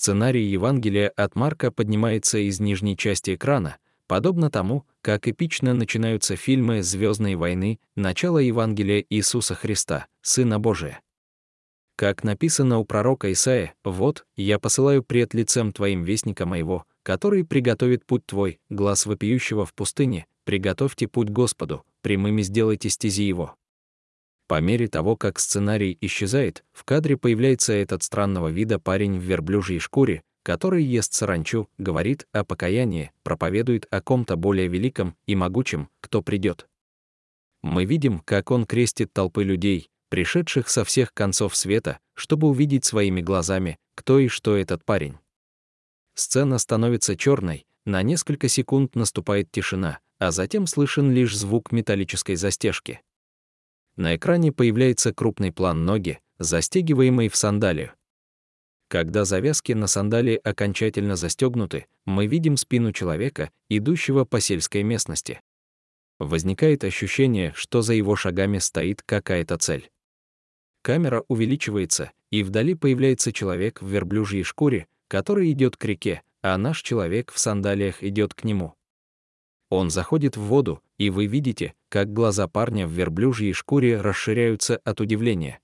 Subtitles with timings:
[0.00, 6.82] Сценарий Евангелия от Марка поднимается из нижней части экрана, подобно тому, как эпично начинаются фильмы
[6.82, 11.02] «Звездные войны», начало Евангелия Иисуса Христа, Сына Божия.
[11.96, 18.06] Как написано у пророка Исаия, «Вот, я посылаю пред лицем твоим вестника моего, который приготовит
[18.06, 23.54] путь твой, глаз вопиющего в пустыне, приготовьте путь Господу, прямыми сделайте стези его».
[24.50, 29.78] По мере того, как сценарий исчезает, в кадре появляется этот странного вида парень в верблюжьей
[29.78, 36.20] шкуре, который ест саранчу, говорит о покаянии, проповедует о ком-то более великом и могучем, кто
[36.20, 36.66] придет.
[37.62, 43.20] Мы видим, как он крестит толпы людей, пришедших со всех концов света, чтобы увидеть своими
[43.20, 45.18] глазами, кто и что этот парень.
[46.16, 53.00] Сцена становится черной, на несколько секунд наступает тишина, а затем слышен лишь звук металлической застежки.
[53.96, 57.92] На экране появляется крупный план ноги, застегиваемой в сандалию.
[58.88, 65.40] Когда завязки на сандалии окончательно застегнуты, мы видим спину человека, идущего по сельской местности.
[66.18, 69.90] Возникает ощущение, что за его шагами стоит какая-то цель.
[70.82, 76.82] Камера увеличивается, и вдали появляется человек в верблюжьей шкуре, который идет к реке, а наш
[76.82, 78.74] человек в сандалиях идет к нему.
[79.70, 85.00] Он заходит в воду, и вы видите, как глаза парня в верблюжьей шкуре расширяются от
[85.00, 85.60] удивления.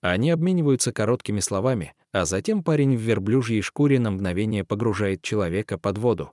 [0.00, 5.98] Они обмениваются короткими словами, а затем парень в верблюжьей шкуре на мгновение погружает человека под
[5.98, 6.32] воду.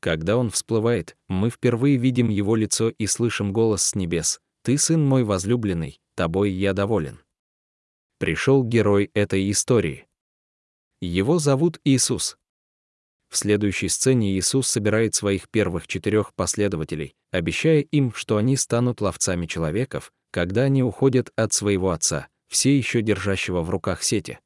[0.00, 5.04] Когда он всплывает, мы впервые видим его лицо и слышим голос с небес «Ты сын
[5.04, 7.20] мой возлюбленный, тобой я доволен».
[8.18, 10.06] Пришел герой этой истории.
[11.00, 12.36] Его зовут Иисус.
[13.28, 19.46] В следующей сцене Иисус собирает своих первых четырех последователей, обещая им, что они станут ловцами
[19.46, 24.38] человеков, когда они уходят от своего Отца, все еще держащего в руках сети.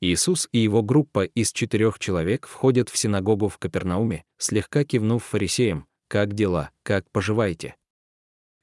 [0.00, 5.86] Иисус и его группа из четырех человек входят в синагогу в Капернауме, слегка кивнув фарисеям,
[6.08, 6.70] «Как дела?
[6.82, 7.76] Как поживаете?»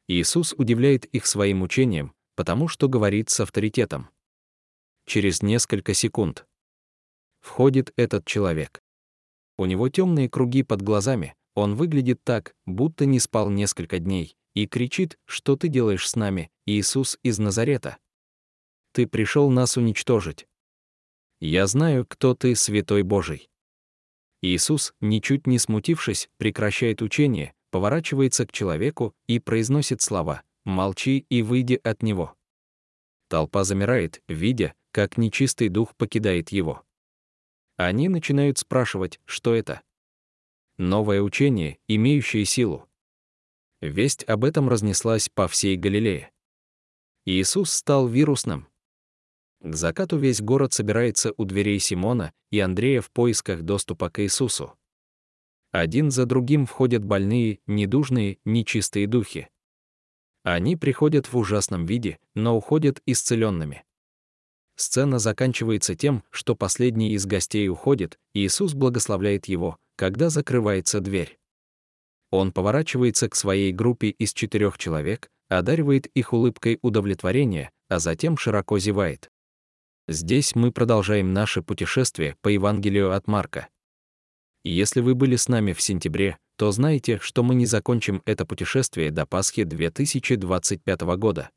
[0.08, 4.10] Иисус удивляет их своим учением, потому что говорит с авторитетом.
[5.06, 6.46] Через несколько секунд
[7.40, 8.82] входит этот человек.
[9.62, 14.66] У него темные круги под глазами, он выглядит так, будто не спал несколько дней, и
[14.66, 17.98] кричит, что ты делаешь с нами, Иисус из Назарета.
[18.92, 20.48] Ты пришел нас уничтожить.
[21.40, 23.52] Я знаю, кто ты, святой Божий.
[24.42, 31.80] Иисус, ничуть не смутившись, прекращает учение, поворачивается к человеку и произносит слова «Молчи и выйди
[31.84, 32.34] от него».
[33.30, 36.84] Толпа замирает, видя, как нечистый дух покидает его.
[37.84, 39.82] Они начинают спрашивать, что это.
[40.78, 42.88] Новое учение, имеющее силу.
[43.82, 46.32] Весть об этом разнеслась по всей Галилее.
[47.26, 48.68] Иисус стал вирусным.
[49.62, 54.78] К закату весь город собирается у дверей Симона и Андрея в поисках доступа к Иисусу.
[55.72, 59.50] Один за другим входят больные, недужные, нечистые духи.
[60.44, 63.84] Они приходят в ужасном виде, но уходят исцеленными.
[64.82, 71.38] Сцена заканчивается тем, что последний из гостей уходит, и Иисус благословляет его, когда закрывается дверь.
[72.32, 78.80] Он поворачивается к своей группе из четырех человек, одаривает их улыбкой удовлетворения, а затем широко
[78.80, 79.30] зевает.
[80.08, 83.68] Здесь мы продолжаем наше путешествие по Евангелию от Марка.
[84.64, 89.12] Если вы были с нами в сентябре, то знаете, что мы не закончим это путешествие
[89.12, 91.52] до Пасхи 2025 года.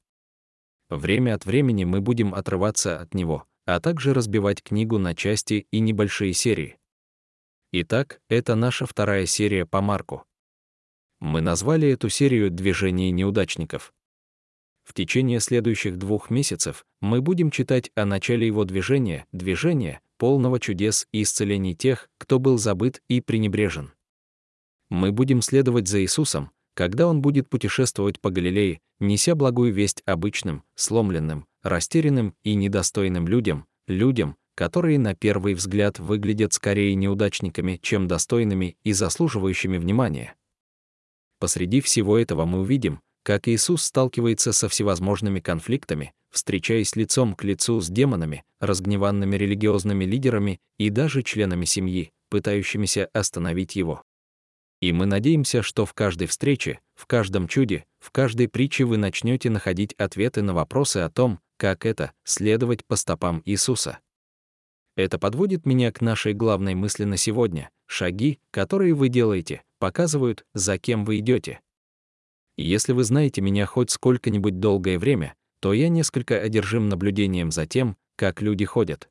[0.90, 5.80] Время от времени мы будем отрываться от него, а также разбивать книгу на части и
[5.80, 6.78] небольшие серии.
[7.72, 10.24] Итак, это наша вторая серия по Марку.
[11.20, 13.92] Мы назвали эту серию «Движение неудачников».
[14.84, 21.08] В течение следующих двух месяцев мы будем читать о начале его движения, движения, полного чудес
[21.10, 23.92] и исцелений тех, кто был забыт и пренебрежен.
[24.90, 30.64] Мы будем следовать за Иисусом, когда он будет путешествовать по Галилее, неся благую весть обычным,
[30.74, 38.76] сломленным, растерянным и недостойным людям, людям, которые на первый взгляд выглядят скорее неудачниками, чем достойными
[38.84, 40.34] и заслуживающими внимания.
[41.40, 47.80] Посреди всего этого мы увидим, как Иисус сталкивается со всевозможными конфликтами, встречаясь лицом к лицу
[47.80, 54.02] с демонами, разгневанными религиозными лидерами и даже членами семьи, пытающимися остановить его.
[54.84, 59.48] И мы надеемся, что в каждой встрече, в каждом чуде, в каждой притче вы начнете
[59.48, 64.00] находить ответы на вопросы о том, как это— следовать по стопам Иисуса.
[64.94, 67.70] Это подводит меня к нашей главной мысли на сегодня.
[67.86, 71.60] Шаги, которые вы делаете, показывают, за кем вы идете.
[72.58, 77.96] Если вы знаете меня хоть сколько-нибудь долгое время, то я несколько одержим наблюдением за тем,
[78.16, 79.08] как люди ходят.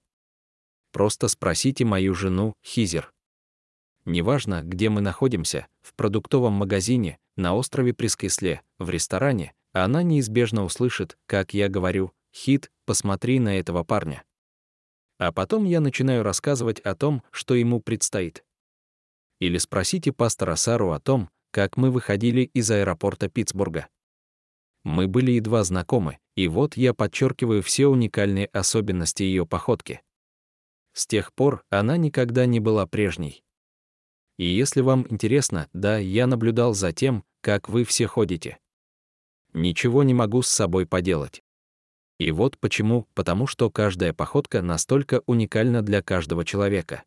[0.92, 3.12] просто спросите мою жену, Хизер.
[4.06, 11.18] Неважно, где мы находимся, в продуктовом магазине, на острове Прескисле, в ресторане, она неизбежно услышит,
[11.26, 14.24] как я говорю, «Хит, посмотри на этого парня».
[15.20, 18.44] А потом я начинаю рассказывать о том, что ему предстоит.
[19.40, 23.88] Или спросите пастора Сару о том, как мы выходили из аэропорта Питтсбурга.
[24.84, 30.02] Мы были едва знакомы, и вот я подчеркиваю все уникальные особенности ее походки.
[30.94, 33.44] С тех пор она никогда не была прежней.
[34.38, 38.58] И если вам интересно, да, я наблюдал за тем, как вы все ходите.
[39.54, 41.44] Ничего не могу с собой поделать.
[42.20, 47.04] И вот почему, потому что каждая походка настолько уникальна для каждого человека.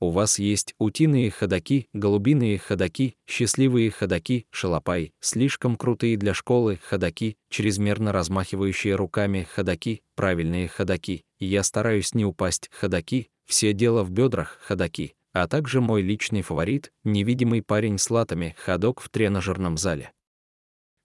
[0.00, 7.36] У вас есть утиные ходаки, голубиные ходаки, счастливые ходаки, шалопай, слишком крутые для школы ходаки,
[7.48, 14.58] чрезмерно размахивающие руками ходаки, правильные ходаки, я стараюсь не упасть ходаки, все дело в бедрах
[14.62, 20.12] ходаки, а также мой личный фаворит, невидимый парень с латами, ходок в тренажерном зале.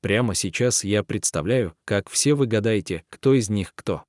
[0.02, 4.06] Прямо сейчас я представляю, как все вы гадаете, кто из них кто.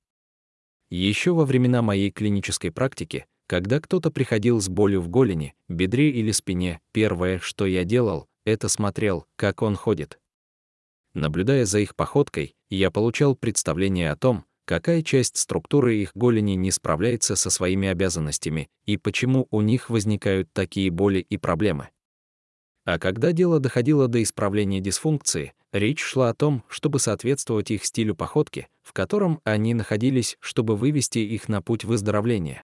[0.89, 6.31] Еще во времена моей клинической практики, когда кто-то приходил с болью в голени, бедре или
[6.31, 10.19] спине, первое, что я делал, это смотрел, как он ходит.
[11.13, 16.71] Наблюдая за их походкой, я получал представление о том, какая часть структуры их голени не
[16.71, 21.89] справляется со своими обязанностями и почему у них возникают такие боли и проблемы.
[22.85, 28.15] А когда дело доходило до исправления дисфункции, речь шла о том, чтобы соответствовать их стилю
[28.15, 32.63] походки, в котором они находились, чтобы вывести их на путь выздоровления.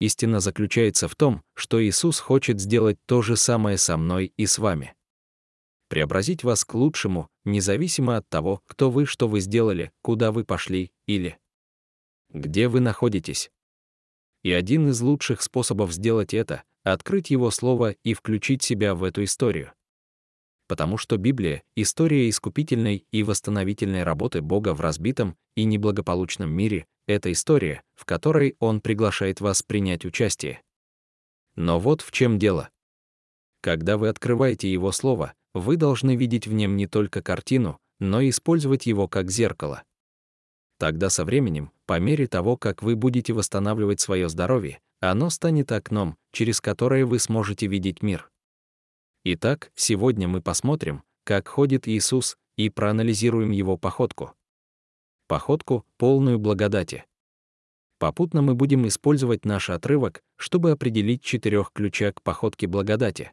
[0.00, 4.58] Истина заключается в том, что Иисус хочет сделать то же самое со мной и с
[4.58, 4.94] вами
[5.90, 10.92] преобразить вас к лучшему, независимо от того, кто вы, что вы сделали, куда вы пошли
[11.06, 11.36] или
[12.32, 13.50] где вы находитесь.
[14.44, 19.24] И один из лучших способов сделать это— открыть Его Слово и включить себя в эту
[19.24, 19.72] историю.
[20.68, 27.32] Потому что Библия— история искупительной и восстановительной работы Бога в разбитом и неблагополучном мире, это
[27.32, 30.62] история, в которой Он приглашает вас принять участие.
[31.56, 32.70] Но вот в чем дело.
[33.60, 38.30] Когда вы открываете Его Слово, вы должны видеть в нем не только картину, но и
[38.30, 39.82] использовать его как зеркало.
[40.78, 46.16] Тогда со временем, по мере того, как вы будете восстанавливать свое здоровье, оно станет окном,
[46.32, 48.30] через которое вы сможете видеть мир.
[49.24, 54.34] Итак, сегодня мы посмотрим, как ходит Иисус, и проанализируем его походку.
[55.26, 57.04] Походку, полную благодати.
[57.98, 63.32] Попутно мы будем использовать наш отрывок, чтобы определить четырех ключа к походке благодати.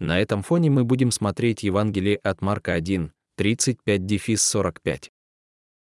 [0.00, 5.10] На этом фоне мы будем смотреть Евангелие от Марка 1, 35-45.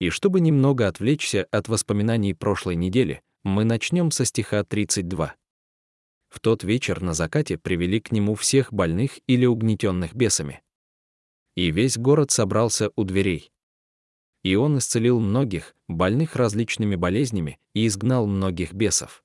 [0.00, 5.35] И чтобы немного отвлечься от воспоминаний прошлой недели, мы начнем со стиха 32.
[6.29, 10.62] В тот вечер на закате привели к нему всех больных или угнетенных бесами.
[11.56, 13.50] И весь город собрался у дверей.
[14.43, 19.25] И он исцелил многих, больных различными болезнями, и изгнал многих бесов.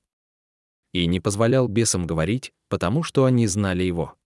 [0.94, 4.17] И не позволял бесам говорить, потому что они знали его.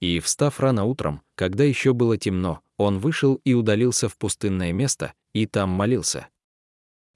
[0.00, 5.12] И, встав рано утром, когда еще было темно, он вышел и удалился в пустынное место,
[5.32, 6.28] и там молился.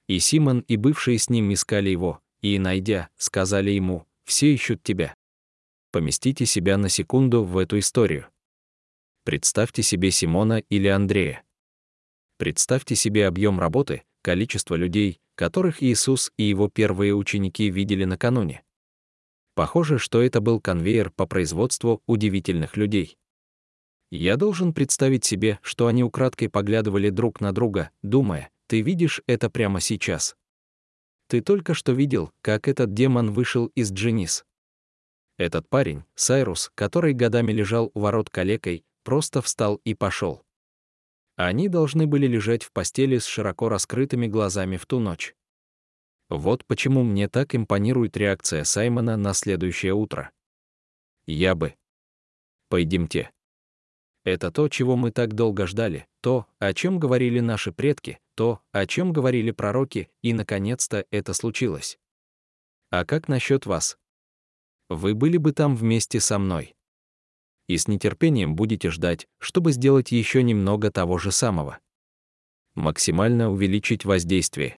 [0.09, 5.15] И Симон и бывшие с ним искали его, и, найдя, сказали ему, «Все ищут тебя».
[5.93, 8.27] Поместите себя на секунду в эту историю.
[9.25, 11.45] Представьте себе Симона или Андрея.
[12.39, 18.65] Представьте себе объем работы, количество людей, которых Иисус и его первые ученики видели накануне.
[19.55, 23.19] Похоже, что это был конвейер по производству удивительных людей.
[24.11, 29.51] Я должен представить себе, что они украдкой поглядывали друг на друга, думая, ты видишь это
[29.51, 30.37] прямо сейчас.
[31.29, 34.45] Ты только что видел, как этот демон вышел из Дженис.
[35.39, 40.43] Этот парень, Сайрус, который годами лежал у ворот калекой, просто встал и пошел.
[41.37, 45.35] Они должны были лежать в постели с широко раскрытыми глазами в ту ночь.
[46.35, 50.31] Вот почему мне так импонирует реакция Саймона на следующее утро.
[51.27, 51.75] Я бы.
[52.71, 53.31] Пойдемте.
[54.25, 58.87] Это то, чего мы так долго ждали, то, о чем говорили наши предки, то, о
[58.87, 61.99] чем говорили пророки, и, наконец-то, это случилось.
[62.89, 63.99] А как насчет вас?
[64.89, 66.75] Вы были бы там вместе со мной.
[67.67, 71.79] И с нетерпением будете ждать, чтобы сделать еще немного того же самого.
[72.75, 74.79] Максимально увеличить воздействие.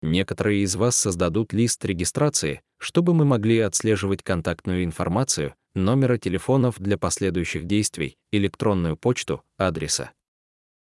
[0.00, 6.96] Некоторые из вас создадут лист регистрации, чтобы мы могли отслеживать контактную информацию, номера телефонов для
[6.96, 10.12] последующих действий, электронную почту, адреса.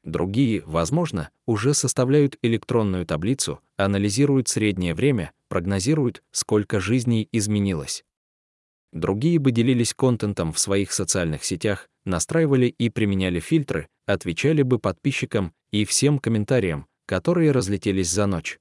[0.05, 8.05] Другие, возможно, уже составляют электронную таблицу, анализируют среднее время, прогнозируют, сколько жизней изменилось.
[8.93, 15.52] Другие бы делились контентом в своих социальных сетях, настраивали и применяли фильтры, отвечали бы подписчикам
[15.71, 18.59] и всем комментариям, которые разлетелись за ночь.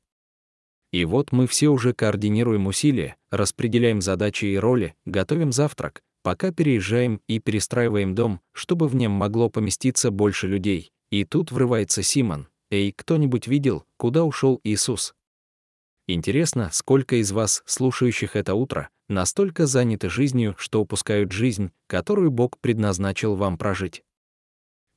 [0.92, 7.22] И вот мы все уже координируем усилия, распределяем задачи и роли, готовим завтрак, пока переезжаем
[7.28, 10.92] и перестраиваем дом, чтобы в нем могло поместиться больше людей.
[11.10, 12.48] И тут врывается Симон.
[12.70, 15.14] «Эй, кто-нибудь видел, куда ушел Иисус?»
[16.06, 22.58] Интересно, сколько из вас, слушающих это утро, настолько заняты жизнью, что упускают жизнь, которую Бог
[22.60, 24.04] предназначил вам прожить.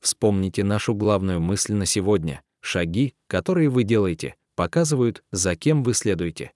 [0.01, 2.41] Вспомните нашу главную мысль на сегодня.
[2.61, 6.53] Шаги, которые вы делаете, показывают, за кем вы следуете.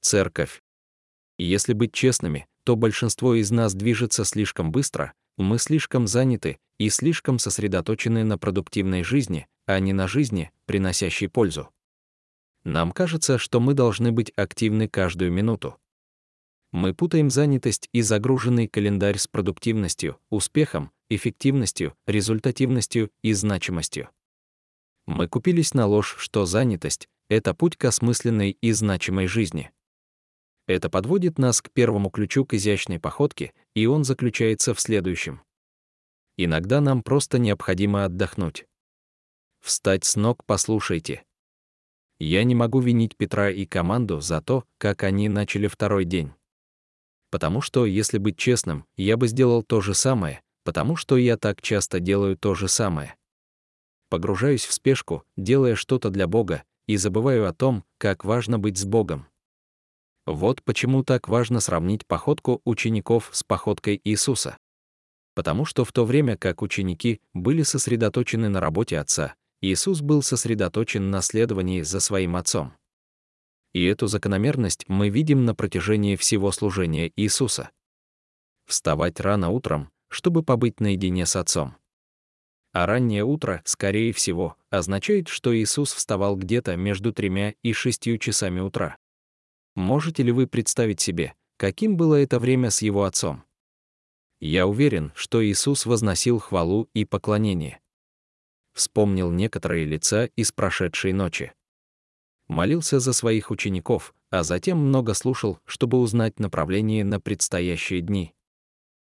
[0.00, 0.62] Церковь.
[1.38, 7.38] Если быть честными, то большинство из нас движется слишком быстро, мы слишком заняты и слишком
[7.38, 11.68] сосредоточены на продуктивной жизни, а не на жизни, приносящей пользу.
[12.64, 15.76] Нам кажется, что мы должны быть активны каждую минуту.
[16.72, 24.08] Мы путаем занятость и загруженный календарь с продуктивностью, успехом, эффективностью, результативностью и значимостью.
[25.06, 29.70] Мы купились на ложь, что занятость— это путь к осмысленной и значимой жизни.
[30.66, 35.42] Это подводит нас к первому ключу к изящной походке, и он заключается в следующем.
[36.36, 38.66] Иногда нам просто необходимо отдохнуть.
[39.60, 41.24] Встать с ног послушайте.
[42.18, 46.32] Я не могу винить Петра и команду за то, как они начали второй день.
[47.30, 51.62] Потому что, если быть честным, я бы сделал то же самое, потому что я так
[51.62, 53.16] часто делаю то же самое.
[54.08, 58.84] Погружаюсь в спешку, делая что-то для Бога, и забываю о том, как важно быть с
[58.84, 59.26] Богом.
[60.26, 64.58] Вот почему так важно сравнить походку учеников с походкой Иисуса.
[65.34, 71.10] Потому что в то время как ученики были сосредоточены на работе Отца, Иисус был сосредоточен
[71.10, 72.74] на следовании за своим Отцом.
[73.72, 77.70] И эту закономерность мы видим на протяжении всего служения Иисуса.
[78.66, 81.76] Вставать рано утром, чтобы побыть наедине с Отцом.
[82.76, 88.60] А раннее утро, скорее всего, означает, что Иисус вставал где-то между тремя и шестью часами
[88.60, 88.98] утра.
[89.74, 93.44] Можете ли вы представить себе, каким было это время с его отцом?
[94.40, 97.80] Я уверен, что Иисус возносил хвалу и поклонение.
[98.74, 101.54] Вспомнил некоторые лица из прошедшей ночи.
[102.46, 108.34] Молился за своих учеников, а затем много слушал, чтобы узнать направление на предстоящие дни.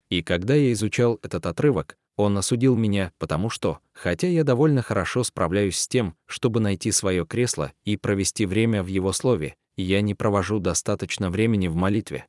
[0.10, 5.23] И когда я изучал этот отрывок, он осудил меня, потому что, хотя я довольно хорошо
[5.23, 10.15] справляюсь с тем, чтобы найти свое кресло и провести время в его слове, я не
[10.15, 12.27] провожу достаточно времени в молитве.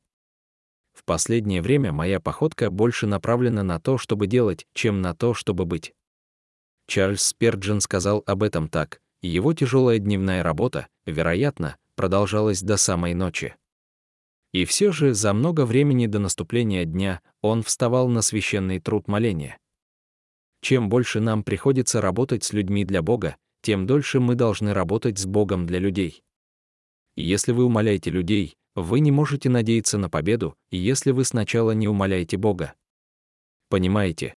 [0.93, 5.65] В последнее время моя походка больше направлена на то, чтобы делать, чем на то, чтобы
[5.65, 5.93] быть.
[6.87, 9.01] Чарльз Сперджен сказал об этом так.
[9.21, 13.55] Его тяжелая дневная работа, вероятно, продолжалась до самой ночи.
[14.53, 19.57] И все же за много времени до наступления дня он вставал на священный труд моления.
[20.61, 25.25] Чем больше нам приходится работать с людьми для Бога, тем дольше мы должны работать с
[25.25, 26.23] Богом для людей.
[27.15, 32.37] Если вы умоляете людей, вы не можете надеяться на победу, если вы сначала не умоляете
[32.37, 32.73] Бога.
[33.69, 34.35] Понимаете?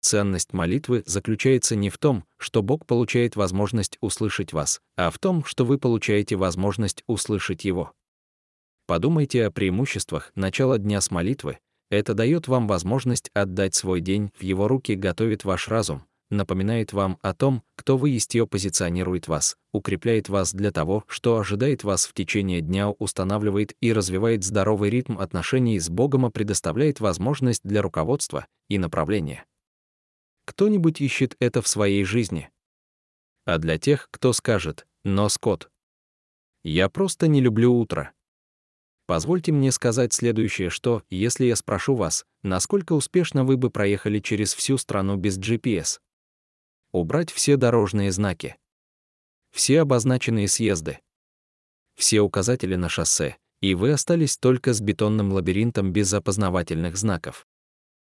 [0.00, 5.44] Ценность молитвы заключается не в том, что Бог получает возможность услышать вас, а в том,
[5.44, 7.92] что вы получаете возможность услышать Его.
[8.86, 11.58] Подумайте о преимуществах начала дня с молитвы.
[11.90, 17.18] Это дает вам возможность отдать свой день в Его руки, готовит ваш разум, напоминает вам
[17.20, 22.06] о том, кто вы есть и позиционирует вас, укрепляет вас для того, что ожидает вас
[22.06, 27.82] в течение дня, устанавливает и развивает здоровый ритм отношений с Богом и предоставляет возможность для
[27.82, 29.44] руководства и направления.
[30.44, 32.50] Кто-нибудь ищет это в своей жизни?
[33.44, 35.70] А для тех, кто скажет «но, Скотт,
[36.62, 38.12] я просто не люблю утро»,
[39.10, 44.54] Позвольте мне сказать следующее, что, если я спрошу вас, насколько успешно вы бы проехали через
[44.54, 45.98] всю страну без GPS,
[46.92, 48.54] убрать все дорожные знаки,
[49.50, 51.00] все обозначенные съезды,
[51.96, 57.48] все указатели на шоссе, и вы остались только с бетонным лабиринтом без опознавательных знаков.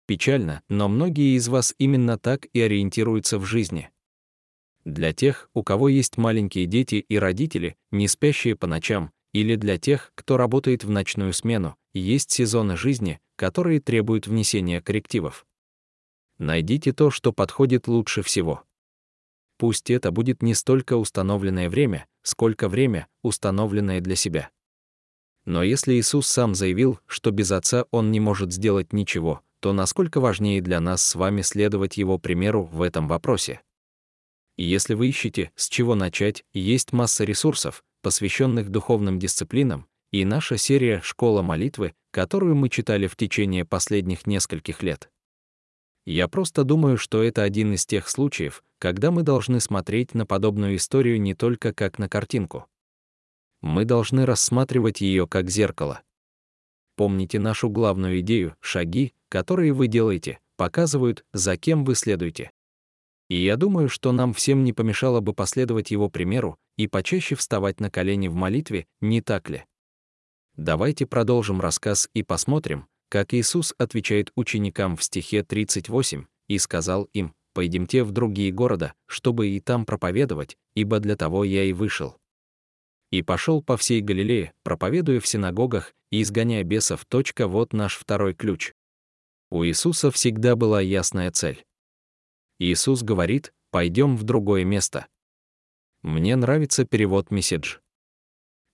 [0.07, 3.91] Печально, но многие из вас именно так и ориентируются в жизни.
[4.87, 9.77] Для тех, у кого есть маленькие дети и родители, не спящие по ночам, или для
[9.77, 15.47] тех, кто работает в ночную смену, есть сезоны жизни, которые требуют внесения коррективов.
[16.39, 18.63] Найдите то, что подходит лучше всего.
[19.59, 24.49] Пусть это будет не столько установленное время, сколько время, установленное для себя.
[25.45, 30.19] Но если Иисус сам заявил, что без Отца Он не может сделать ничего, то насколько
[30.19, 33.61] важнее для нас с вами следовать Его примеру в этом вопросе?
[34.57, 40.59] И если вы ищете, с чего начать, есть масса ресурсов, посвященных духовным дисциплинам, и наша
[40.59, 45.11] серия «Школа молитвы», которую мы читали в течение последних нескольких лет.
[46.05, 50.77] Я просто думаю, что это один из тех случаев, когда мы должны смотреть на подобную
[50.77, 52.67] историю не только как на картинку.
[53.61, 56.03] Мы должны рассматривать ее как зеркало.
[56.95, 62.53] Помните нашу главную идею, шаги, которые вы делаете, показывают, за кем вы следуете.
[63.29, 67.81] И я думаю, что нам всем не помешало бы последовать его примеру и почаще вставать
[67.81, 69.65] на колени в молитве, не так ли?
[70.57, 77.35] Давайте продолжим рассказ и посмотрим, как Иисус отвечает ученикам в стихе 38 и сказал им,
[77.53, 82.17] «Пойдемте в другие города, чтобы и там проповедовать, ибо для того я и вышел».
[83.11, 87.05] И пошел по всей Галилее, проповедуя в синагогах и изгоняя бесов.
[87.05, 88.73] Точка, вот наш второй ключ.
[89.51, 91.66] У Иисуса всегда была ясная цель.
[92.59, 95.07] Иисус говорит, пойдем в другое место.
[96.03, 97.79] Мне нравится перевод месседж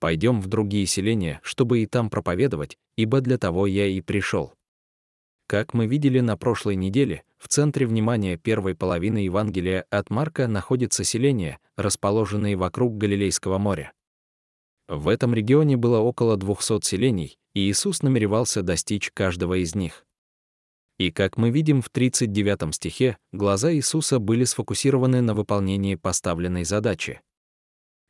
[0.03, 4.53] пойдем в другие селения, чтобы и там проповедовать, ибо для того я и пришел.
[5.47, 11.05] Как мы видели на прошлой неделе, в центре внимания первой половины Евангелия от Марка находится
[11.05, 13.93] селение, расположенное вокруг Галилейского моря.
[14.89, 20.05] В этом регионе было около 200 селений, и Иисус намеревался достичь каждого из них.
[21.03, 27.21] И как мы видим в 39 стихе, глаза Иисуса были сфокусированы на выполнении поставленной задачи.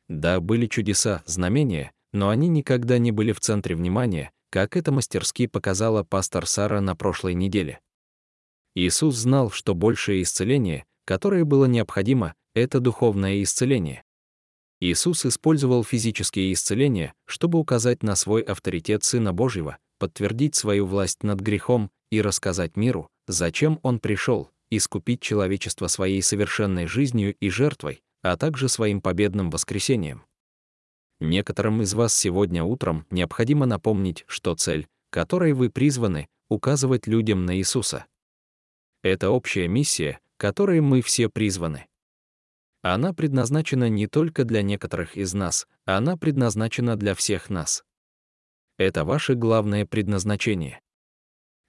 [0.09, 5.47] Да, были чудеса, знамения, но они никогда не были в центре внимания, как это мастерски
[5.47, 7.79] показала пастор Сара на прошлой неделе.
[8.75, 14.03] Иисус знал, что большее исцеление, которое было необходимо, это духовное исцеление.
[14.79, 21.39] Иисус использовал физические исцеления, чтобы указать на свой авторитет Сына Божьего, подтвердить свою власть над
[21.39, 28.35] грехом и рассказать миру, зачем Он пришел, искупить человечество своей совершенной жизнью и жертвой, а
[28.35, 30.25] также своим победным воскресением.
[31.21, 37.55] Некоторым из вас сегодня утром необходимо напомнить, что цель, которой вы призваны, указывать людям на
[37.55, 38.05] Иисуса.
[39.03, 41.85] Это общая миссия, которой мы все призваны.
[42.81, 47.85] Она предназначена не только для некоторых из нас, она предназначена для всех нас.
[48.85, 50.81] Это ваше главное предназначение.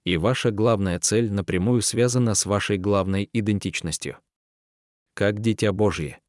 [0.04, 4.18] И ваша главная цель напрямую связана с вашей главной идентичностью.
[5.14, 6.20] Как дитя Божье.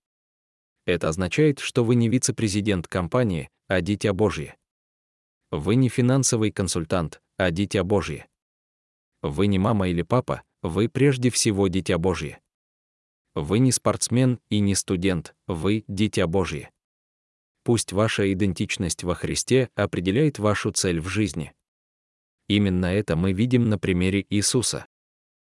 [0.86, 4.58] Это означает, что вы не вице-президент компании, а дитя Божье.
[5.50, 8.28] Вы не финансовый консультант, а дитя Божье.
[9.24, 12.39] Вы не мама или папа, вы прежде всего дитя Божье.
[13.34, 16.69] Вы не спортсмен и не студент, вы дитя Божье.
[17.65, 21.51] Пусть ваша идентичность во Христе определяет вашу цель в жизни.
[22.47, 24.86] Именно это мы видим на примере Иисуса.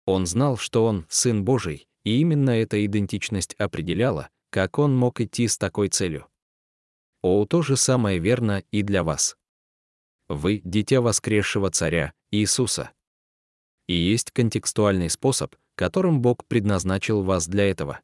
[0.06, 5.50] Он знал, что он Сын Божий, и именно эта идентичность определяла, как он мог идти
[5.50, 6.28] с такой целью?
[7.22, 9.36] О, то же самое верно и для вас.
[10.30, 12.92] Вы— дитя воскресшего царя, Иисуса.
[13.88, 18.00] И есть контекстуальный способ, которым Бог предназначил вас для этого.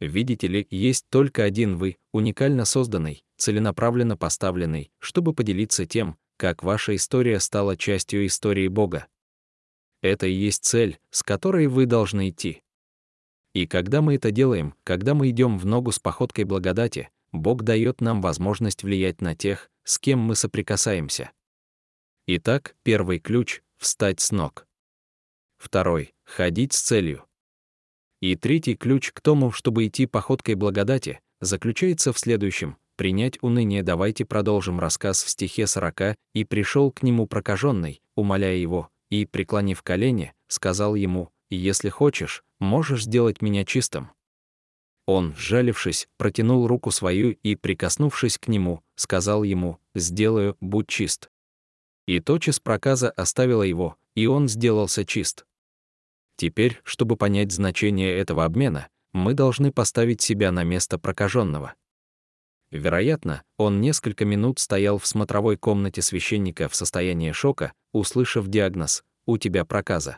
[0.00, 6.96] Видите ли, есть только один вы, уникально созданный, целенаправленно поставленный, чтобы поделиться тем, как ваша
[6.96, 9.06] история стала частью истории Бога.
[10.00, 12.62] Это и есть цель, с которой вы должны идти.
[13.52, 18.00] И когда мы это делаем, когда мы идем в ногу с походкой благодати, Бог дает
[18.00, 21.30] нам возможность влиять на тех, с кем мы соприкасаемся.
[22.26, 24.66] Итак, первый ключ— встать с ног.
[25.58, 27.26] Второй— ходить с целью.
[28.20, 33.82] И третий ключ к тому, чтобы идти походкой благодати, заключается в следующем— принять уныние.
[33.82, 39.82] Давайте продолжим рассказ в стихе 40, «И пришел к нему прокаженный, умоляя его, и, преклонив
[39.82, 44.10] колени, сказал ему, «Если хочешь, можешь сделать меня чистым».
[45.06, 51.30] Он, сжалившись, протянул руку свою и, прикоснувшись к нему, сказал ему «Сделаю, будь чист».
[52.06, 55.46] И тотчас проказа оставила его, и он сделался чист.
[56.40, 61.74] Теперь, чтобы понять значение этого обмена, мы должны поставить себя на место прокаженного.
[62.70, 69.36] Вероятно, он несколько минут стоял в смотровой комнате священника в состоянии шока, услышав диагноз «У
[69.36, 70.16] тебя проказа».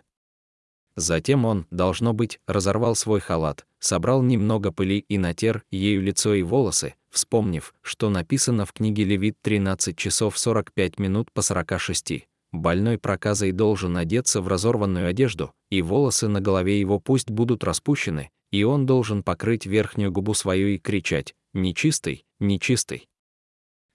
[0.95, 6.43] Затем он, должно быть, разорвал свой халат, собрал немного пыли и натер ею лицо и
[6.45, 12.29] волосы, вспомнив, что написано в книге Левит 13 часов 45 минут по 46.
[12.53, 18.31] Больной проказой должен одеться в разорванную одежду, и волосы на голове его пусть будут распущены,
[18.51, 23.09] и он должен покрыть верхнюю губу свою и кричать «Нечистый, нечистый».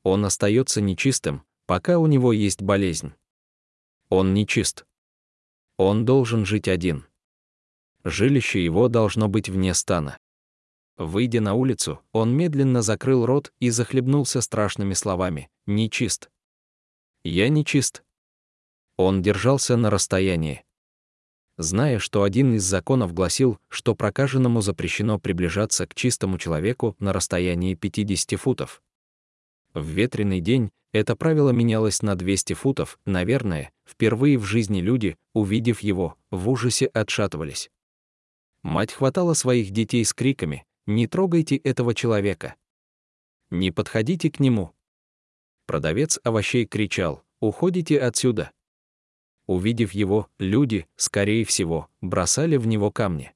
[0.03, 3.13] Он остается нечистым, пока у него есть болезнь.
[4.09, 4.85] Он нечист.
[5.77, 7.05] Он должен жить один.
[8.03, 10.17] Жилище его должно быть вне стана.
[10.97, 16.31] Выйдя на улицу, он медленно закрыл рот и захлебнулся страшными словами «Нечист».
[17.23, 18.03] «Я нечист».
[18.97, 20.63] Он держался на расстоянии.
[21.57, 27.75] Зная, что один из законов гласил, что прокаженному запрещено приближаться к чистому человеку на расстоянии
[27.75, 28.81] 50 футов.
[29.73, 35.81] В ветреный день это правило менялось на 200 футов, наверное, впервые в жизни люди, увидев
[35.81, 37.69] его, в ужасе отшатывались.
[38.63, 42.55] Мать хватала своих детей с криками «Не трогайте этого человека!
[43.51, 44.73] Не подходите к нему!»
[45.65, 48.51] Продавец овощей кричал «Уходите отсюда!»
[49.47, 53.33] Увидев его, люди, скорее всего, бросали в него камни.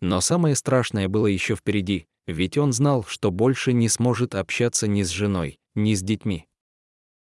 [0.00, 5.02] Но самое страшное было еще впереди, ведь он знал, что больше не сможет общаться ни
[5.02, 6.46] с женой, ни с детьми.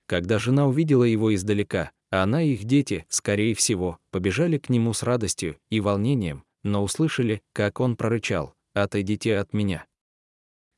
[0.07, 5.03] Когда жена увидела его издалека, она и их дети, скорее всего, побежали к нему с
[5.03, 9.87] радостью и волнением, но услышали, как он прорычал «Отойдите от меня».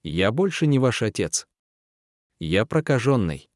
[0.03, 1.47] «Я больше не ваш отец.
[2.39, 3.50] Я прокаженный».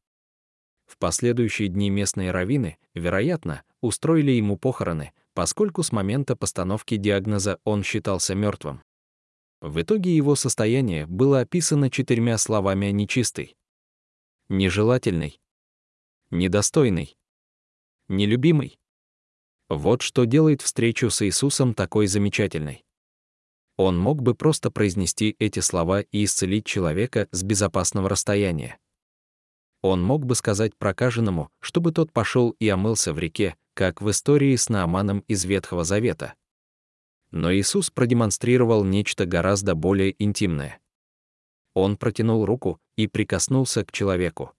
[0.85, 7.83] В последующие дни местные раввины, вероятно, устроили ему похороны, поскольку с момента постановки диагноза он
[7.83, 8.81] считался мертвым.
[9.61, 13.55] В итоге его состояние было описано четырьмя словами «нечистый»,
[14.47, 15.39] «нежелательный»,
[16.29, 17.17] «недостойный»,
[18.07, 18.77] «нелюбимый».
[19.67, 22.85] Вот что делает встречу с Иисусом такой замечательной.
[23.77, 28.77] Он мог бы просто произнести эти слова и исцелить человека с безопасного расстояния.
[29.87, 34.55] Он мог бы сказать прокаженному, чтобы тот пошел и омылся в реке, как в истории
[34.55, 36.33] с Нааманом из Ветхого Завета.
[37.29, 40.79] Но Иисус продемонстрировал нечто гораздо более интимное.
[41.75, 44.53] Он протянул руку и прикоснулся к человеку.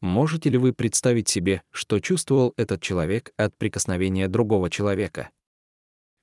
[0.00, 5.30] Можете ли вы представить себе, что чувствовал этот человек от прикосновения другого человека?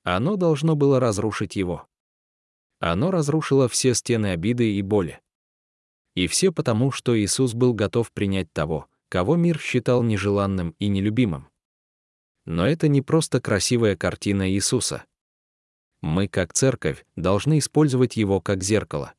[0.03, 1.85] Оно должно было разрушить его.
[2.79, 5.19] Оно разрушило все стены обиды и боли.
[6.15, 11.49] И все потому, что Иисус был готов принять того, кого мир считал нежеланным и нелюбимым.
[12.45, 15.03] Но это не просто красивая картина Иисуса.
[16.01, 19.13] Мы, как церковь, должны использовать его как зеркало.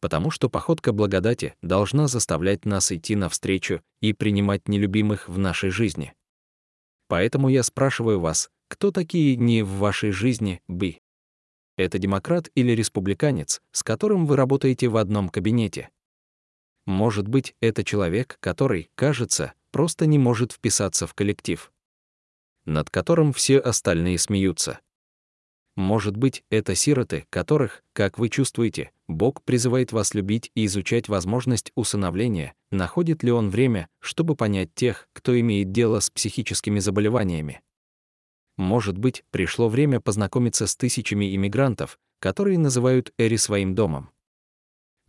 [0.00, 6.14] Потому что походка благодати должна заставлять нас идти навстречу и принимать нелюбимых в нашей жизни.
[7.08, 10.98] Поэтому я спрашиваю вас, кто такие не в вашей жизни бы?
[11.76, 15.90] Это демократ или республиканец, с которым вы работаете в одном кабинете?
[16.88, 21.70] Может быть, это человек, который, кажется, просто не может вписаться в коллектив,
[22.64, 24.80] над которым все остальные смеются.
[25.76, 31.72] Может быть, это сироты, которых, как вы чувствуете, Бог призывает вас любить и изучать возможность
[31.74, 37.60] усыновления, находит ли он время, чтобы понять тех, кто имеет дело с психическими заболеваниями.
[38.56, 44.08] Может быть, пришло время познакомиться с тысячами иммигрантов, которые называют Эри своим домом.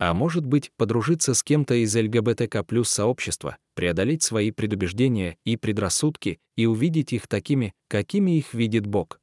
[0.00, 6.40] А может быть, подружиться с кем-то из ЛГБТК плюс сообщества, преодолеть свои предубеждения и предрассудки
[6.56, 9.20] и увидеть их такими, какими их видит Бог.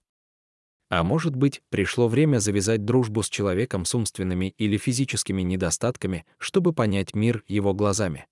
[0.91, 6.73] А может быть, пришло время завязать дружбу с человеком с умственными или физическими недостатками, чтобы
[6.73, 8.27] понять мир его глазами.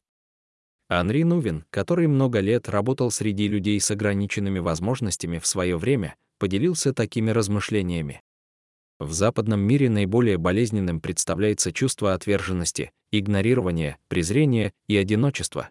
[0.87, 6.93] Анри Нувин, который много лет работал среди людей с ограниченными возможностями в свое время, поделился
[6.93, 8.21] такими размышлениями.
[8.99, 15.69] В западном мире наиболее болезненным представляется чувство отверженности, игнорирования, презрения и одиночества.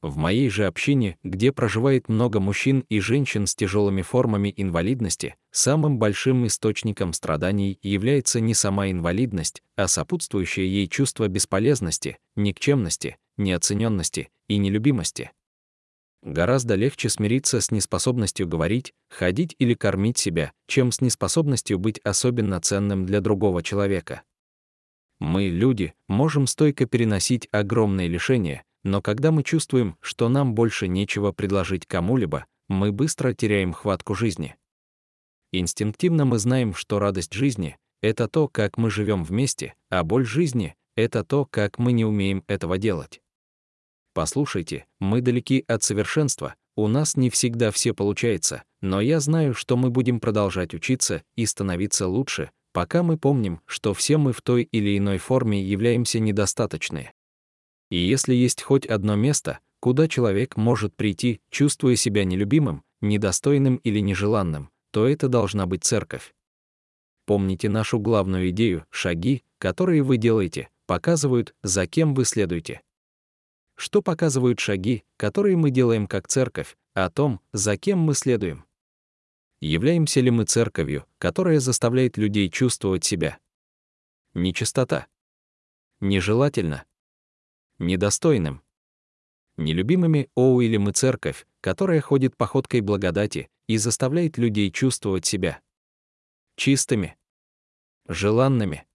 [0.00, 5.98] В моей же общине, где проживает много мужчин и женщин с тяжелыми формами инвалидности, самым
[5.98, 14.56] большим источником страданий является не сама инвалидность, а сопутствующее ей чувство бесполезности, никчемности, неоцененности и
[14.56, 15.32] нелюбимости.
[16.22, 22.60] Гораздо легче смириться с неспособностью говорить, ходить или кормить себя, чем с неспособностью быть особенно
[22.60, 24.22] ценным для другого человека.
[25.18, 31.32] Мы, люди, можем стойко переносить огромные лишения, но когда мы чувствуем, что нам больше нечего
[31.32, 34.56] предложить кому-либо, мы быстро теряем хватку жизни.
[35.52, 40.76] Инстинктивно мы знаем, что радость жизни— это то, как мы живем вместе, а боль жизни—
[40.96, 43.20] это то, как мы не умеем этого делать.
[44.12, 49.76] Послушайте, мы далеки от совершенства, у нас не всегда все получается, но я знаю, что
[49.76, 54.62] мы будем продолжать учиться и становиться лучше, пока мы помним, что все мы в той
[54.62, 57.12] или иной форме являемся недостаточны.
[57.90, 64.00] И если есть хоть одно место, куда человек может прийти, чувствуя себя нелюбимым, недостойным или
[64.00, 66.32] нежеланным, то это должна быть церковь.
[67.26, 72.80] Помните нашу главную идею, шаги, которые вы делаете, показывают, за кем вы следуете.
[73.80, 78.66] Что показывают шаги, которые мы делаем как церковь, о том, за кем мы следуем?
[79.62, 83.38] Являемся ли мы церковью, которая заставляет людей чувствовать себя
[84.34, 85.06] Нечистота.
[86.00, 86.84] Нежелательно.
[87.78, 88.62] Недостойным.
[89.56, 95.62] Нелюбимыми Оуилем и церковь, которая ходит походкой благодати и заставляет людей чувствовать себя
[96.56, 97.16] чистыми,
[98.06, 98.86] желанными,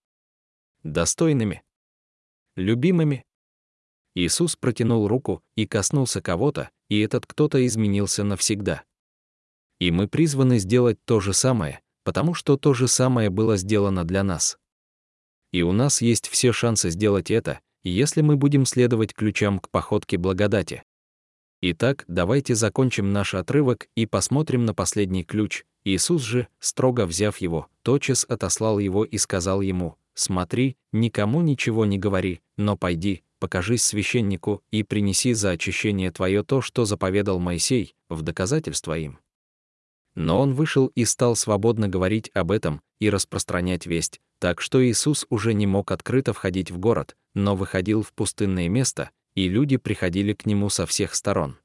[0.84, 1.64] достойными,
[2.56, 3.26] любимыми.
[4.16, 8.84] Иисус протянул руку и коснулся кого-то, и этот кто-то изменился навсегда.
[9.80, 14.24] И мы призваны сделать то же самое, потому что то же самое было сделано для
[14.24, 14.58] нас.
[15.52, 20.18] И у нас есть все шансы сделать это, если мы будем следовать ключам к походке
[20.18, 20.84] благодати.
[21.62, 25.66] Итак, давайте закончим наш отрывок и посмотрим на последний ключ.
[25.84, 32.00] Иисус же, строго взяв его, тотчас отослал его и сказал ему, «Смотри, никому ничего не
[32.00, 38.22] говори, но пойди, покажись священнику и принеси за очищение твое то, что заповедал Моисей, в
[38.22, 39.20] доказательство им».
[40.16, 45.26] Но он вышел и стал свободно говорить об этом и распространять весть, так что Иисус
[45.30, 50.34] уже не мог открыто входить в город, но выходил в пустынное место, и люди приходили
[50.34, 51.58] к нему со всех сторон.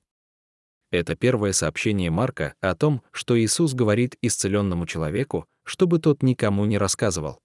[0.90, 6.78] Это первое сообщение Марка о том, что Иисус говорит исцеленному человеку, чтобы тот никому не
[6.78, 7.38] рассказывал.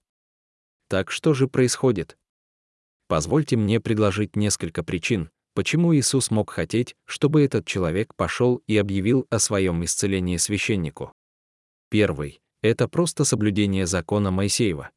[0.88, 2.16] Так что же происходит?
[3.08, 9.26] Позвольте мне предложить несколько причин, почему Иисус мог хотеть, чтобы этот человек пошел и объявил
[9.30, 11.12] о своем исцелении священнику.
[11.88, 14.90] Первый— это просто соблюдение закона Моисеева.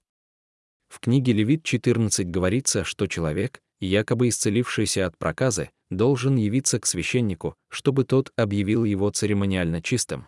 [0.90, 7.56] В книге Левит 14 говорится, что человек, якобы исцелившийся от проказы, должен явиться к священнику,
[7.70, 10.28] чтобы тот объявил его церемониально чистым.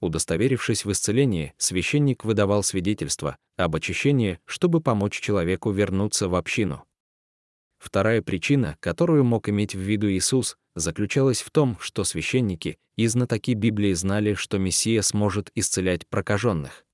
[0.00, 6.84] Удостоверившись в исцелении, священник выдавал свидетельство об очищении, чтобы помочь человеку вернуться в общину.
[7.78, 13.52] Вторая причина, которую мог иметь в виду Иисус, заключалась в том, что священники и знатоки
[13.52, 16.84] Библии знали, что Мессия сможет исцелять прокаженных.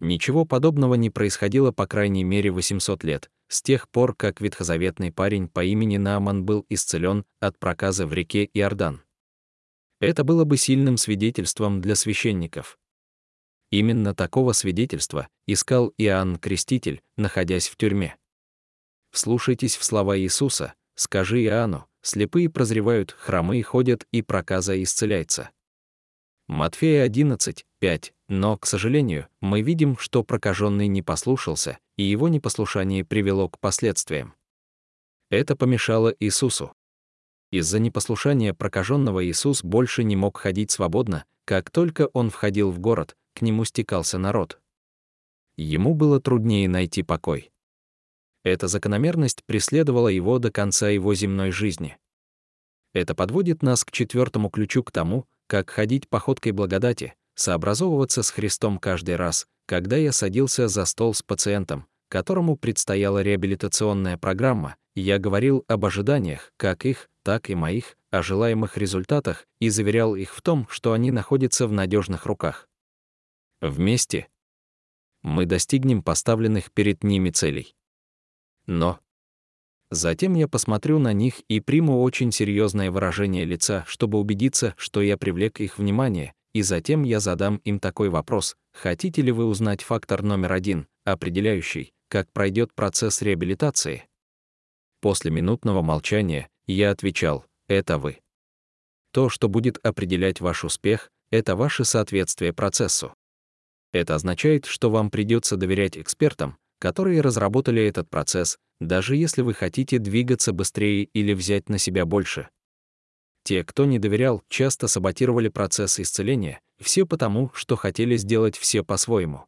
[0.00, 5.48] Ничего подобного не происходило по крайней мере 800 лет, с тех пор, как ветхозаветный парень
[5.48, 9.02] по имени Нааман был исцелен от проказа в реке Иордан.
[10.00, 12.78] Это было бы сильным свидетельством для священников.
[13.70, 18.16] Именно такого свидетельства искал Иоанн Креститель, находясь в тюрьме.
[19.10, 25.50] Вслушайтесь в слова Иисуса, скажи Иоанну, слепые прозревают, хромые ходят и проказа исцеляется.
[26.46, 28.14] Матфея 11, 5.
[28.28, 34.34] Но, к сожалению, мы видим, что прокаженный не послушался, и его непослушание привело к последствиям.
[35.30, 36.72] Это помешало Иисусу.
[37.50, 43.16] Из-за непослушания прокаженного Иисус больше не мог ходить свободно, как только он входил в город,
[43.34, 44.60] к нему стекался народ.
[45.56, 47.50] Ему было труднее найти покой.
[48.44, 51.96] Эта закономерность преследовала его до конца его земной жизни.
[52.92, 58.78] Это подводит нас к четвертому ключу к тому, как ходить походкой благодати, сообразовываться с Христом
[58.78, 65.64] каждый раз, когда я садился за стол с пациентом, которому предстояла реабилитационная программа, я говорил
[65.68, 70.66] об ожиданиях, как их, так и моих, о желаемых результатах и заверял их в том,
[70.70, 72.68] что они находятся в надежных руках.
[73.60, 74.28] Вместе
[75.22, 77.74] мы достигнем поставленных перед ними целей.
[78.66, 79.00] Но
[79.90, 85.16] Затем я посмотрю на них и приму очень серьезное выражение лица, чтобы убедиться, что я
[85.16, 90.22] привлек их внимание, и затем я задам им такой вопрос, хотите ли вы узнать фактор
[90.22, 94.04] номер один, определяющий, как пройдет процесс реабилитации?
[95.00, 98.20] После минутного молчания я отвечал, это вы.
[99.12, 103.14] То, что будет определять ваш успех, это ваше соответствие процессу.
[103.92, 109.98] Это означает, что вам придется доверять экспертам, которые разработали этот процесс, даже если вы хотите
[109.98, 112.48] двигаться быстрее или взять на себя больше.
[113.44, 119.46] Те, кто не доверял, часто саботировали процесс исцеления, все потому, что хотели сделать все по-своему.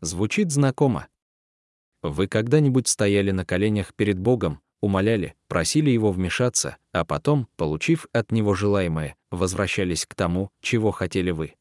[0.00, 1.08] Звучит знакомо.
[2.02, 8.32] Вы когда-нибудь стояли на коленях перед Богом, умоляли, просили Его вмешаться, а потом, получив от
[8.32, 11.54] Него желаемое, возвращались к тому, чего хотели вы.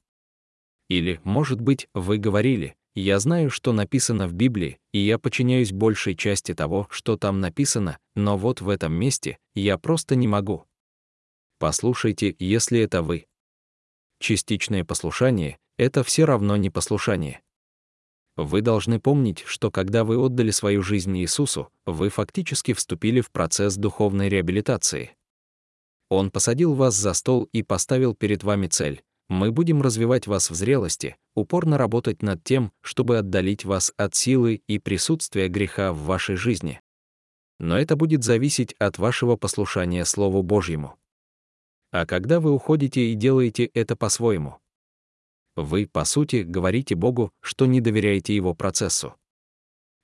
[0.89, 6.15] Или, может быть, вы говорили, я знаю, что написано в Библии, и я подчиняюсь большей
[6.15, 10.65] части того, что там написано, но вот в этом месте я просто не могу.
[11.59, 13.27] Послушайте, если это вы.
[14.19, 17.41] Частичное послушание— это все равно не послушание.
[18.37, 23.75] Вы должны помнить, что когда вы отдали свою жизнь Иисусу, вы фактически вступили в процесс
[23.75, 25.11] духовной реабилитации.
[26.09, 30.55] Он посадил вас за стол и поставил перед вами цель мы будем развивать вас в
[30.55, 36.35] зрелости, упорно работать над тем, чтобы отдалить вас от силы и присутствия греха в вашей
[36.35, 36.81] жизни.
[37.59, 40.95] Но это будет зависеть от вашего послушания Слову Божьему.
[41.91, 44.57] А когда вы уходите и делаете это по-своему,
[45.57, 49.15] вы, по сути, говорите Богу, что не доверяете Его процессу.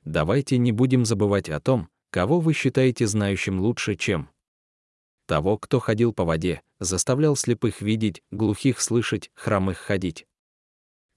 [0.03, 4.29] Давайте не будем забывать о том, кого вы считаете знающим лучше, чем
[5.25, 10.27] того, кто ходил по воде, заставлял слепых видеть, глухих слышать, хромых ходить.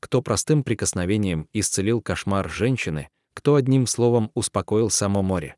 [0.00, 5.56] Кто простым прикосновением исцелил кошмар женщины, кто одним словом успокоил само море.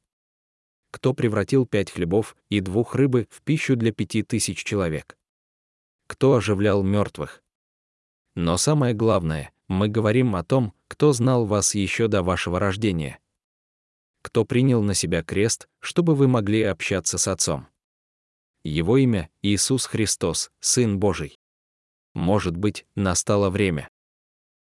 [0.91, 5.19] Кто превратил пять хлебов и двух рыбы в пищу для пяти тысяч человек.
[6.07, 7.43] Кто оживлял мертвых.
[8.41, 13.19] Но самое главное, мы говорим о том, кто знал вас еще до вашего рождения.
[14.23, 17.67] Кто принял на себя крест, чтобы вы могли общаться с Отцом.
[18.63, 21.37] Его имя— Иисус Христос, Сын Божий.
[22.15, 23.89] Может быть, настало время.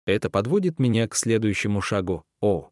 [0.07, 2.23] Это подводит меня к следующему шагу.
[2.41, 2.71] О!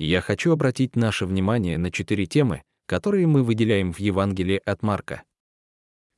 [0.00, 5.22] Я хочу обратить наше внимание на четыре темы, которые мы выделяем в Евангелии от Марка.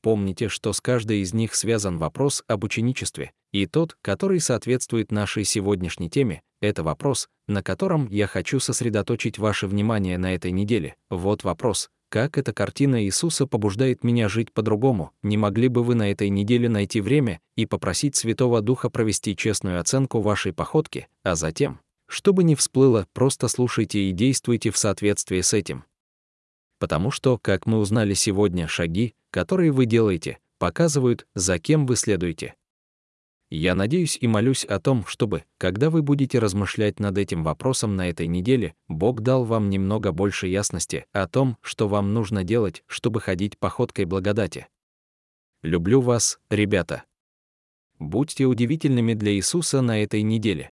[0.01, 5.45] Помните, что с каждой из них связан вопрос об ученичестве, и тот, который соответствует нашей
[5.45, 10.95] сегодняшней теме, это вопрос, на котором я хочу сосредоточить ваше внимание на этой неделе.
[11.09, 16.11] Вот вопрос, как эта картина Иисуса побуждает меня жить по-другому, не могли бы вы на
[16.11, 21.79] этой неделе найти время и попросить Святого Духа провести честную оценку вашей походки, а затем,
[22.07, 25.85] чтобы не всплыло, просто слушайте и действуйте в соответствии с этим.
[26.79, 32.55] Потому что, как мы узнали сегодня, шаги, которые вы делаете, показывают, за кем вы следуете.
[33.55, 38.09] Я надеюсь и молюсь о том, чтобы, когда вы будете размышлять над этим вопросом на
[38.09, 43.21] этой неделе, Бог дал вам немного больше ясности о том, что вам нужно делать, чтобы
[43.21, 44.69] ходить походкой благодати.
[45.61, 47.03] Люблю вас, ребята.
[47.99, 50.71] Будьте удивительными для Иисуса на этой неделе.